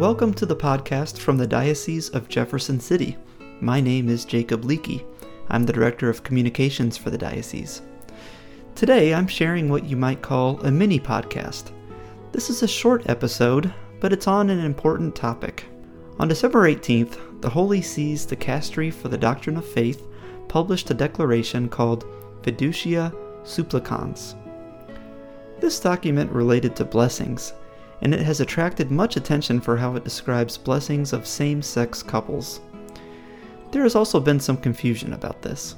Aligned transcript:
Welcome 0.00 0.32
to 0.36 0.46
the 0.46 0.56
podcast 0.56 1.18
from 1.18 1.36
the 1.36 1.46
Diocese 1.46 2.08
of 2.08 2.26
Jefferson 2.26 2.80
City. 2.80 3.18
My 3.60 3.82
name 3.82 4.08
is 4.08 4.24
Jacob 4.24 4.62
Leakey. 4.62 5.04
I'm 5.50 5.66
the 5.66 5.74
Director 5.74 6.08
of 6.08 6.22
Communications 6.22 6.96
for 6.96 7.10
the 7.10 7.18
Diocese. 7.18 7.82
Today 8.74 9.12
I'm 9.12 9.26
sharing 9.26 9.68
what 9.68 9.84
you 9.84 9.98
might 9.98 10.22
call 10.22 10.58
a 10.62 10.70
mini 10.70 10.98
podcast. 10.98 11.72
This 12.32 12.48
is 12.48 12.62
a 12.62 12.66
short 12.66 13.10
episode, 13.10 13.74
but 14.00 14.10
it's 14.10 14.26
on 14.26 14.48
an 14.48 14.60
important 14.60 15.14
topic. 15.14 15.66
On 16.18 16.28
December 16.28 16.60
18th, 16.62 17.42
the 17.42 17.50
Holy 17.50 17.82
See's 17.82 18.26
Dicastery 18.26 18.90
for 18.90 19.08
the 19.08 19.18
Doctrine 19.18 19.58
of 19.58 19.68
Faith 19.68 20.06
published 20.48 20.90
a 20.90 20.94
declaration 20.94 21.68
called 21.68 22.06
Fiducia 22.40 23.14
Supplicans. 23.46 24.34
This 25.58 25.78
document 25.78 26.32
related 26.32 26.74
to 26.76 26.86
blessings 26.86 27.52
and 28.02 28.14
it 28.14 28.20
has 28.20 28.40
attracted 28.40 28.90
much 28.90 29.16
attention 29.16 29.60
for 29.60 29.76
how 29.76 29.94
it 29.96 30.04
describes 30.04 30.56
blessings 30.56 31.12
of 31.12 31.26
same 31.26 31.62
sex 31.62 32.02
couples. 32.02 32.60
There 33.72 33.82
has 33.82 33.94
also 33.94 34.20
been 34.20 34.40
some 34.40 34.56
confusion 34.56 35.12
about 35.12 35.42
this. 35.42 35.76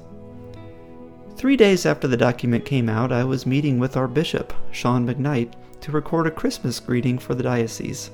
Three 1.36 1.56
days 1.56 1.86
after 1.86 2.06
the 2.06 2.16
document 2.16 2.64
came 2.64 2.88
out, 2.88 3.12
I 3.12 3.24
was 3.24 3.46
meeting 3.46 3.78
with 3.78 3.96
our 3.96 4.08
bishop, 4.08 4.52
Shawn 4.70 5.06
McKnight, 5.06 5.52
to 5.80 5.92
record 5.92 6.26
a 6.26 6.30
Christmas 6.30 6.78
greeting 6.78 7.18
for 7.18 7.34
the 7.34 7.42
diocese. 7.42 8.10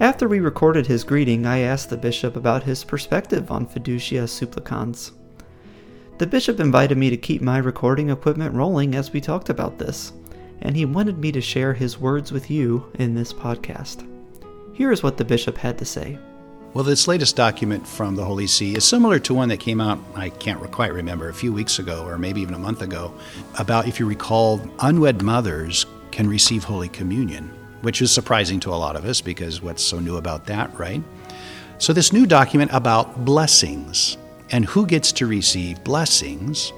After 0.00 0.28
we 0.28 0.40
recorded 0.40 0.86
his 0.86 1.04
greeting, 1.04 1.46
I 1.46 1.60
asked 1.60 1.88
the 1.88 1.96
bishop 1.96 2.36
about 2.36 2.64
his 2.64 2.84
perspective 2.84 3.50
on 3.50 3.66
fiducia 3.66 4.28
supplicans. 4.28 5.12
The 6.18 6.26
bishop 6.26 6.60
invited 6.60 6.98
me 6.98 7.08
to 7.10 7.16
keep 7.16 7.40
my 7.40 7.58
recording 7.58 8.10
equipment 8.10 8.54
rolling 8.54 8.94
as 8.94 9.12
we 9.12 9.20
talked 9.20 9.48
about 9.48 9.78
this 9.78 10.12
and 10.66 10.76
he 10.76 10.84
wanted 10.84 11.16
me 11.18 11.30
to 11.30 11.40
share 11.40 11.72
his 11.72 11.96
words 11.96 12.32
with 12.32 12.50
you 12.50 12.90
in 12.94 13.14
this 13.14 13.32
podcast. 13.32 14.04
Here 14.74 14.90
is 14.90 15.00
what 15.00 15.16
the 15.16 15.24
bishop 15.24 15.56
had 15.56 15.78
to 15.78 15.84
say. 15.84 16.18
Well, 16.74 16.82
this 16.82 17.06
latest 17.06 17.36
document 17.36 17.86
from 17.86 18.16
the 18.16 18.24
Holy 18.24 18.48
See 18.48 18.74
is 18.74 18.84
similar 18.84 19.20
to 19.20 19.32
one 19.32 19.48
that 19.50 19.60
came 19.60 19.80
out, 19.80 20.00
I 20.16 20.28
can't 20.28 20.60
quite 20.72 20.92
remember, 20.92 21.28
a 21.28 21.34
few 21.34 21.52
weeks 21.52 21.78
ago 21.78 22.04
or 22.04 22.18
maybe 22.18 22.40
even 22.40 22.54
a 22.54 22.58
month 22.58 22.82
ago, 22.82 23.14
about, 23.60 23.86
if 23.86 24.00
you 24.00 24.06
recall, 24.06 24.60
unwed 24.80 25.22
mothers 25.22 25.86
can 26.10 26.28
receive 26.28 26.64
Holy 26.64 26.88
Communion, 26.88 27.48
which 27.82 28.02
is 28.02 28.10
surprising 28.10 28.58
to 28.60 28.70
a 28.70 28.74
lot 28.74 28.96
of 28.96 29.04
us 29.04 29.20
because 29.20 29.62
what's 29.62 29.84
so 29.84 30.00
new 30.00 30.16
about 30.16 30.46
that, 30.46 30.76
right? 30.76 31.02
So, 31.78 31.92
this 31.92 32.12
new 32.12 32.26
document 32.26 32.72
about 32.74 33.24
blessings 33.24 34.18
and 34.50 34.64
who 34.64 34.84
gets 34.84 35.12
to 35.12 35.26
receive 35.28 35.84
blessings 35.84 36.72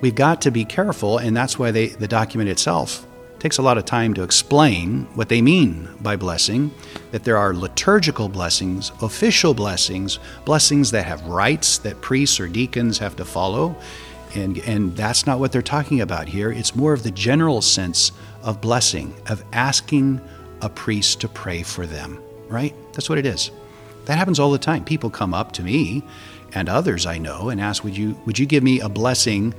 we've 0.00 0.16
got 0.16 0.42
to 0.42 0.50
be 0.50 0.64
careful, 0.64 1.18
and 1.18 1.36
that's 1.36 1.56
why 1.56 1.70
they, 1.70 1.86
the 1.86 2.08
document 2.08 2.50
itself 2.50 3.06
takes 3.42 3.58
a 3.58 3.62
lot 3.62 3.76
of 3.76 3.84
time 3.84 4.14
to 4.14 4.22
explain 4.22 5.04
what 5.16 5.28
they 5.28 5.42
mean 5.42 5.88
by 6.00 6.14
blessing, 6.14 6.70
that 7.10 7.24
there 7.24 7.36
are 7.36 7.52
liturgical 7.52 8.28
blessings, 8.28 8.92
official 9.02 9.52
blessings, 9.52 10.20
blessings 10.44 10.92
that 10.92 11.04
have 11.04 11.20
rites 11.26 11.78
that 11.78 12.00
priests 12.00 12.38
or 12.38 12.46
deacons 12.46 12.98
have 12.98 13.16
to 13.16 13.24
follow. 13.24 13.74
And, 14.36 14.58
and 14.58 14.96
that's 14.96 15.26
not 15.26 15.40
what 15.40 15.50
they're 15.50 15.60
talking 15.60 16.00
about 16.00 16.28
here. 16.28 16.52
It's 16.52 16.76
more 16.76 16.92
of 16.92 17.02
the 17.02 17.10
general 17.10 17.60
sense 17.62 18.12
of 18.44 18.60
blessing, 18.60 19.12
of 19.26 19.44
asking 19.52 20.20
a 20.60 20.68
priest 20.68 21.20
to 21.22 21.28
pray 21.28 21.64
for 21.64 21.84
them, 21.84 22.22
right? 22.46 22.72
That's 22.92 23.08
what 23.08 23.18
it 23.18 23.26
is. 23.26 23.50
That 24.04 24.18
happens 24.18 24.38
all 24.38 24.52
the 24.52 24.58
time. 24.58 24.84
People 24.84 25.10
come 25.10 25.34
up 25.34 25.50
to 25.54 25.64
me 25.64 26.04
and 26.54 26.68
others 26.68 27.06
I 27.06 27.18
know 27.18 27.48
and 27.48 27.60
ask, 27.60 27.82
"Would 27.82 27.96
you 27.96 28.16
would 28.24 28.38
you 28.38 28.46
give 28.46 28.62
me 28.62 28.78
a 28.78 28.88
blessing 28.88 29.52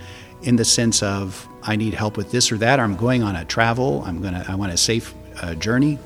in 0.44 0.56
the 0.56 0.66
sense 0.66 1.02
of 1.04 1.48
I 1.62 1.76
need 1.76 1.94
help 1.94 2.18
with 2.18 2.32
this 2.32 2.52
or 2.52 2.58
that, 2.58 2.80
or 2.80 2.84
I'm 2.84 2.96
going 2.96 3.24
on 3.24 3.36
a 3.36 3.46
travel, 3.46 4.04
I'm 4.06 4.22
gonna, 4.22 4.46
I 4.48 4.56
want 4.56 4.74
a 4.74 4.78
safe 4.78 5.14
uh, 5.42 5.56
journey. 5.56 5.98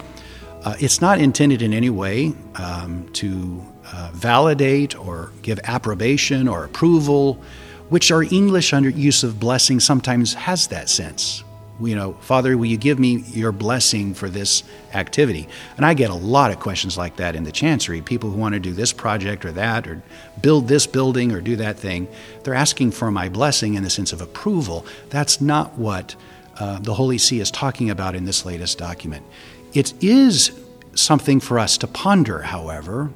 Uh, 0.63 0.75
it's 0.79 1.01
not 1.01 1.19
intended 1.19 1.61
in 1.61 1.73
any 1.73 1.89
way 1.89 2.33
um, 2.55 3.07
to 3.13 3.63
uh, 3.93 4.11
validate 4.13 4.97
or 4.97 5.31
give 5.41 5.59
approbation 5.63 6.47
or 6.47 6.65
approval, 6.65 7.41
which 7.89 8.11
our 8.11 8.23
English 8.23 8.73
under 8.73 8.89
use 8.89 9.23
of 9.23 9.39
blessing 9.39 9.79
sometimes 9.79 10.33
has 10.33 10.67
that 10.67 10.89
sense 10.89 11.43
you 11.79 11.95
know, 11.95 12.13
Father, 12.21 12.57
will 12.57 12.65
you 12.65 12.77
give 12.77 12.97
me 12.97 13.23
your 13.27 13.51
blessing 13.51 14.13
for 14.13 14.29
this 14.29 14.63
activity? 14.93 15.47
And 15.75 15.85
I 15.85 15.93
get 15.93 16.09
a 16.09 16.15
lot 16.15 16.51
of 16.51 16.59
questions 16.59 16.97
like 16.97 17.17
that 17.17 17.35
in 17.35 17.43
the 17.43 17.51
chancery. 17.51 18.01
People 18.01 18.31
who 18.31 18.37
want 18.37 18.53
to 18.53 18.59
do 18.59 18.73
this 18.73 18.91
project 18.91 19.45
or 19.45 19.51
that, 19.51 19.87
or 19.87 20.01
build 20.41 20.67
this 20.67 20.87
building 20.87 21.31
or 21.31 21.41
do 21.41 21.55
that 21.57 21.77
thing, 21.77 22.07
they're 22.43 22.55
asking 22.55 22.91
for 22.91 23.11
my 23.11 23.29
blessing 23.29 23.75
in 23.75 23.83
the 23.83 23.89
sense 23.89 24.11
of 24.11 24.21
approval. 24.21 24.85
That's 25.09 25.39
not 25.39 25.77
what 25.77 26.15
uh, 26.59 26.79
the 26.79 26.95
Holy 26.95 27.19
See 27.19 27.39
is 27.39 27.51
talking 27.51 27.89
about 27.89 28.15
in 28.15 28.25
this 28.25 28.45
latest 28.45 28.79
document. 28.79 29.25
It 29.73 29.93
is 30.03 30.51
something 30.95 31.39
for 31.39 31.59
us 31.59 31.77
to 31.77 31.87
ponder, 31.87 32.41
however, 32.41 33.11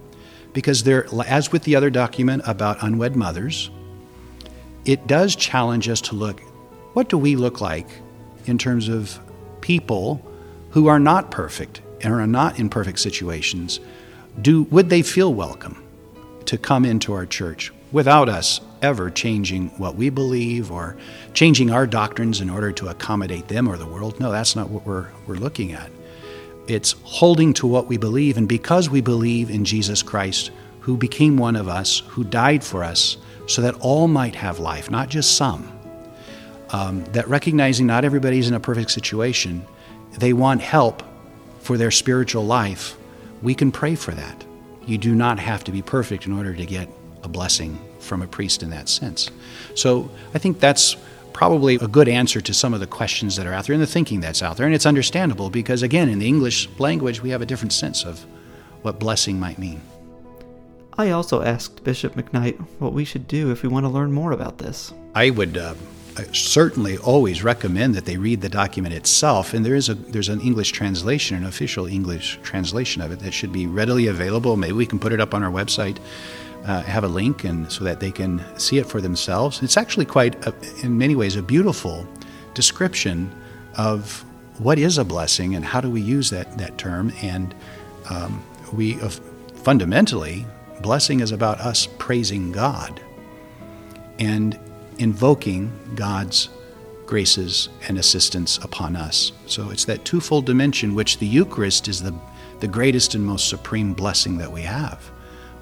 because 0.53 0.83
there, 0.83 1.07
as 1.25 1.51
with 1.51 1.63
the 1.63 1.75
other 1.75 1.89
document 1.89 2.43
about 2.45 2.83
unwed 2.83 3.16
mothers, 3.16 3.72
it 4.85 5.07
does 5.07 5.35
challenge 5.35 5.89
us 5.89 6.01
to 6.01 6.16
look 6.16 6.41
what 6.93 7.07
do 7.07 7.17
we 7.17 7.35
look 7.35 7.61
like 7.61 7.88
in 8.46 8.57
terms 8.57 8.88
of 8.88 9.19
people 9.62 10.25
who 10.72 10.88
are 10.88 11.00
not 11.00 11.31
perfect 11.31 11.81
and 12.02 12.13
are 12.13 12.28
not 12.28 12.59
in 12.59 12.69
perfect 12.69 13.00
situations, 13.00 13.79
do 14.41 14.63
would 14.63 14.90
they 14.90 15.02
feel 15.02 15.34
welcome 15.34 15.84
to 16.46 16.57
come 16.57 16.85
into 16.85 17.13
our 17.13 17.25
church 17.25 17.72
without 17.91 18.29
us 18.29 18.62
ever 18.81 19.09
changing 19.09 19.68
what 19.78 19.96
we 19.96 20.09
believe 20.09 20.72
or 20.72 20.97
changing 21.34 21.69
our 21.69 21.85
doctrines 21.85 22.41
in 22.41 22.50
order 22.50 22.72
to 22.72 22.88
accommodate 22.88 23.47
them 23.47 23.68
or 23.68 23.78
the 23.78 23.85
world? 23.85 24.19
No, 24.19 24.31
that's 24.31 24.56
not 24.56 24.69
what 24.69 24.85
we're 24.85 25.09
we're 25.28 25.35
looking 25.35 25.73
at. 25.73 25.91
It's 26.68 26.96
holding 27.03 27.53
to 27.56 27.68
what 27.68 27.88
we 27.88 27.97
believe 27.97 28.38
and 28.38 28.47
because 28.47 28.90
we 28.90 29.02
believe 29.02 29.50
in 29.50 29.66
Jesus 29.66 30.02
Christ 30.02 30.52
who 30.79 30.97
became 30.97 31.38
one 31.38 31.56
of 31.56 31.68
us, 31.68 32.00
who 32.08 32.23
died 32.23 32.63
for 32.63 32.84
us 32.84 33.18
so 33.47 33.62
that 33.62 33.75
all 33.81 34.08
might 34.08 34.35
have 34.35 34.59
life, 34.59 34.90
not 34.90 35.09
just 35.09 35.35
some 35.35 35.72
um, 36.71 37.03
that 37.05 37.27
recognizing 37.27 37.87
not 37.87 38.05
everybody's 38.05 38.47
in 38.47 38.53
a 38.53 38.59
perfect 38.59 38.91
situation, 38.91 39.65
they 40.17 40.33
want 40.33 40.61
help 40.61 41.03
for 41.59 41.77
their 41.77 41.91
spiritual 41.91 42.45
life, 42.45 42.97
we 43.41 43.55
can 43.55 43.71
pray 43.71 43.95
for 43.95 44.11
that. 44.11 44.45
You 44.85 44.97
do 44.97 45.15
not 45.15 45.39
have 45.39 45.63
to 45.65 45.71
be 45.71 45.81
perfect 45.81 46.25
in 46.25 46.33
order 46.33 46.55
to 46.55 46.65
get 46.65 46.89
a 47.23 47.27
blessing 47.27 47.79
from 47.99 48.21
a 48.21 48.27
priest 48.27 48.63
in 48.63 48.69
that 48.71 48.89
sense. 48.89 49.29
So 49.75 50.09
I 50.33 50.39
think 50.39 50.59
that's 50.59 50.95
probably 51.33 51.75
a 51.75 51.87
good 51.87 52.07
answer 52.07 52.41
to 52.41 52.53
some 52.53 52.73
of 52.73 52.79
the 52.79 52.87
questions 52.87 53.35
that 53.35 53.45
are 53.45 53.53
out 53.53 53.65
there 53.65 53.73
and 53.73 53.81
the 53.81 53.87
thinking 53.87 54.19
that's 54.19 54.41
out 54.41 54.57
there. 54.57 54.65
And 54.65 54.75
it's 54.75 54.85
understandable 54.85 55.49
because, 55.49 55.81
again, 55.83 56.09
in 56.09 56.19
the 56.19 56.27
English 56.27 56.67
language, 56.79 57.21
we 57.21 57.29
have 57.29 57.41
a 57.41 57.45
different 57.45 57.73
sense 57.73 58.03
of 58.03 58.25
what 58.81 58.99
blessing 58.99 59.39
might 59.39 59.57
mean. 59.57 59.81
I 60.97 61.11
also 61.11 61.41
asked 61.41 61.83
Bishop 61.83 62.15
McKnight 62.15 62.59
what 62.79 62.93
we 62.93 63.05
should 63.05 63.27
do 63.27 63.51
if 63.51 63.63
we 63.63 63.69
want 63.69 63.85
to 63.85 63.89
learn 63.89 64.11
more 64.11 64.33
about 64.33 64.57
this. 64.57 64.93
I 65.15 65.29
would 65.29 65.57
uh, 65.57 65.75
I 66.17 66.25
certainly 66.33 66.97
always 66.97 67.44
recommend 67.44 67.95
that 67.95 68.05
they 68.05 68.17
read 68.17 68.41
the 68.41 68.49
document 68.49 68.94
itself, 68.94 69.53
and 69.53 69.66
there 69.66 69.75
is 69.75 69.88
a 69.88 69.94
there's 69.94 70.29
an 70.29 70.41
English 70.41 70.72
translation, 70.72 71.38
an 71.38 71.45
official 71.45 71.85
English 71.85 72.39
translation 72.44 73.01
of 73.01 73.11
it 73.11 73.19
that 73.19 73.33
should 73.33 73.53
be 73.53 73.66
readily 73.66 74.07
available. 74.07 74.57
Maybe 74.57 74.73
we 74.73 74.85
can 74.85 74.99
put 74.99 75.13
it 75.13 75.22
up 75.22 75.33
on 75.33 75.41
our 75.41 75.51
website, 75.51 75.99
uh, 76.66 76.81
have 76.81 77.05
a 77.05 77.07
link, 77.07 77.45
and 77.45 77.72
so 77.72 77.85
that 77.85 78.01
they 78.01 78.11
can 78.11 78.44
see 78.59 78.77
it 78.77 78.88
for 78.88 78.99
themselves. 78.99 79.63
It's 79.63 79.77
actually 79.77 80.05
quite, 80.05 80.45
a, 80.45 80.53
in 80.83 80.97
many 80.97 81.16
ways, 81.16 81.38
a 81.38 81.41
beautiful 81.41 82.05
description 82.53 83.33
of 83.78 84.25
what 84.57 84.78
is 84.78 84.97
a 84.97 85.05
blessing 85.05 85.55
and 85.55 85.63
how 85.63 85.79
do 85.79 85.89
we 85.89 86.01
use 86.01 86.29
that 86.31 86.57
that 86.57 86.78
term. 86.78 87.13
And 87.22 87.55
um, 88.09 88.43
we 88.73 88.99
uh, 88.99 89.09
fundamentally, 89.63 90.45
blessing 90.81 91.22
is 91.22 91.31
about 91.31 91.59
us 91.61 91.88
praising 91.97 92.51
God, 92.51 92.99
and 94.19 94.59
invoking 95.01 95.72
God's 95.95 96.50
graces 97.07 97.69
and 97.88 97.97
assistance 97.97 98.57
upon 98.59 98.95
us. 98.95 99.31
So 99.47 99.72
it's 99.72 99.85
that 99.85 100.06
twofold 100.06 100.45
dimension, 100.45 100.94
which 100.94 101.17
the 101.17 101.25
Eucharist 101.25 101.87
is 101.87 102.02
the, 102.02 102.14
the 102.59 102.67
greatest 102.67 103.16
and 103.16 103.25
most 103.25 103.49
supreme 103.49 103.93
blessing 103.93 104.37
that 104.37 104.52
we 104.52 104.61
have, 104.61 105.03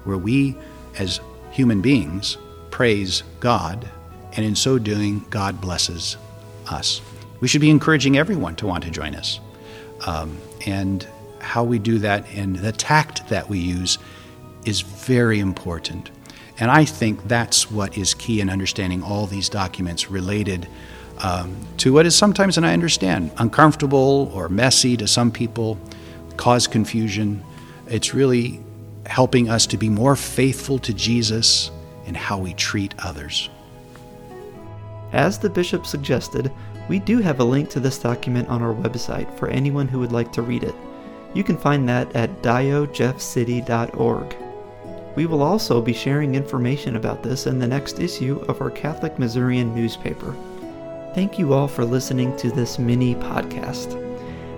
where 0.04 0.18
we, 0.18 0.56
as 0.98 1.20
human 1.50 1.80
beings, 1.80 2.36
praise 2.70 3.22
God, 3.40 3.88
and 4.34 4.44
in 4.44 4.54
so 4.54 4.78
doing, 4.78 5.24
God 5.30 5.60
blesses 5.60 6.18
us. 6.68 7.00
We 7.40 7.48
should 7.48 7.62
be 7.62 7.70
encouraging 7.70 8.18
everyone 8.18 8.54
to 8.56 8.66
want 8.66 8.84
to 8.84 8.90
join 8.90 9.14
us. 9.14 9.40
Um, 10.06 10.38
and 10.66 11.06
how 11.40 11.64
we 11.64 11.78
do 11.78 11.98
that 12.00 12.26
and 12.34 12.56
the 12.56 12.72
tact 12.72 13.28
that 13.30 13.48
we 13.48 13.58
use 13.58 13.98
is 14.66 14.82
very 14.82 15.40
important. 15.40 16.10
And 16.60 16.70
I 16.70 16.84
think 16.84 17.26
that's 17.26 17.70
what 17.70 17.96
is 17.96 18.12
key 18.12 18.42
in 18.42 18.50
understanding 18.50 19.02
all 19.02 19.26
these 19.26 19.48
documents 19.48 20.10
related 20.10 20.68
um, 21.18 21.56
to 21.78 21.92
what 21.92 22.04
is 22.06 22.14
sometimes, 22.14 22.58
and 22.58 22.66
I 22.66 22.74
understand, 22.74 23.30
uncomfortable 23.38 24.30
or 24.34 24.48
messy 24.50 24.96
to 24.98 25.08
some 25.08 25.32
people, 25.32 25.78
cause 26.36 26.66
confusion. 26.66 27.42
It's 27.88 28.14
really 28.14 28.60
helping 29.06 29.48
us 29.48 29.66
to 29.68 29.78
be 29.78 29.88
more 29.88 30.14
faithful 30.16 30.78
to 30.80 30.92
Jesus 30.92 31.70
in 32.04 32.14
how 32.14 32.38
we 32.38 32.52
treat 32.54 32.94
others. 32.98 33.48
As 35.12 35.38
the 35.38 35.50
bishop 35.50 35.86
suggested, 35.86 36.52
we 36.88 36.98
do 36.98 37.18
have 37.18 37.40
a 37.40 37.44
link 37.44 37.70
to 37.70 37.80
this 37.80 37.98
document 37.98 38.48
on 38.48 38.62
our 38.62 38.74
website 38.74 39.34
for 39.38 39.48
anyone 39.48 39.88
who 39.88 39.98
would 39.98 40.12
like 40.12 40.30
to 40.32 40.42
read 40.42 40.62
it. 40.62 40.74
You 41.34 41.42
can 41.42 41.56
find 41.56 41.88
that 41.88 42.14
at 42.14 42.42
diojeffcity.org. 42.42 44.36
We 45.16 45.26
will 45.26 45.42
also 45.42 45.80
be 45.80 45.92
sharing 45.92 46.34
information 46.34 46.96
about 46.96 47.22
this 47.22 47.46
in 47.46 47.58
the 47.58 47.66
next 47.66 47.98
issue 47.98 48.44
of 48.48 48.60
our 48.60 48.70
Catholic 48.70 49.18
Missourian 49.18 49.74
newspaper. 49.74 50.34
Thank 51.14 51.38
you 51.38 51.52
all 51.52 51.66
for 51.66 51.84
listening 51.84 52.36
to 52.36 52.50
this 52.50 52.78
mini 52.78 53.14
podcast. 53.16 53.98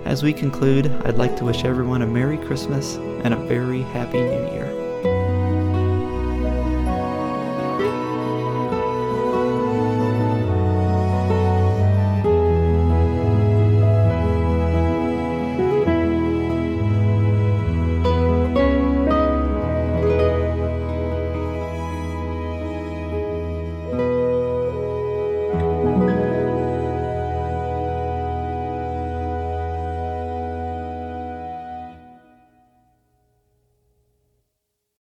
As 0.05 0.21
we 0.21 0.33
conclude, 0.33 0.87
I'd 1.05 1.17
like 1.17 1.35
to 1.37 1.45
wish 1.45 1.63
everyone 1.63 2.01
a 2.01 2.07
Merry 2.07 2.37
Christmas 2.37 2.95
and 2.95 3.33
a 3.33 3.47
very 3.47 3.81
Happy 3.81 4.19
New 4.19 4.51
Year. 4.53 4.72